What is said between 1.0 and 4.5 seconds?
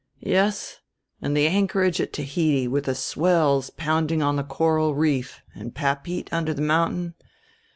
and the anchorage at Tahiti with the swells pounding on the